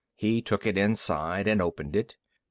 [0.15, 2.17] He took it inside and opened it.